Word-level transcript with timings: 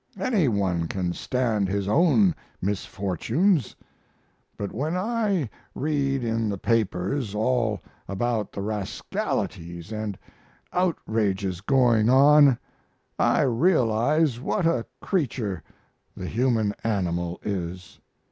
Any 0.19 0.47
one 0.47 0.87
can 0.87 1.13
stand 1.13 1.69
his 1.69 1.87
own 1.87 2.33
misfortunes; 2.59 3.75
but 4.57 4.71
when 4.73 4.95
I 4.97 5.47
read 5.75 6.23
in 6.23 6.49
the 6.49 6.57
papers 6.57 7.35
all 7.35 7.81
about 8.07 8.51
the 8.51 8.63
rascalities 8.63 9.91
and 9.93 10.17
outrages 10.73 11.61
going 11.61 12.09
on 12.09 12.57
I 13.19 13.41
realize 13.41 14.39
what 14.41 14.65
a 14.65 14.87
creature 15.03 15.61
the 16.17 16.25
human 16.25 16.73
animal 16.83 17.39
is. 17.43 17.99